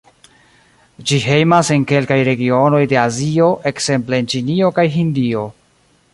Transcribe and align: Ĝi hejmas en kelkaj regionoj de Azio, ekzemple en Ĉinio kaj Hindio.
Ĝi 1.09 1.19
hejmas 1.25 1.69
en 1.75 1.85
kelkaj 1.91 2.17
regionoj 2.29 2.81
de 2.95 2.99
Azio, 3.05 3.51
ekzemple 3.73 4.23
en 4.23 4.35
Ĉinio 4.35 4.75
kaj 4.81 4.91
Hindio. 4.99 5.47